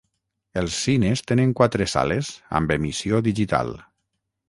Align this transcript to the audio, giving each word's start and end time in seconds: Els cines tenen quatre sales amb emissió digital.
Els 0.61 0.77
cines 0.85 1.21
tenen 1.33 1.53
quatre 1.61 1.89
sales 1.93 2.33
amb 2.61 2.77
emissió 2.79 3.25
digital. 3.33 3.75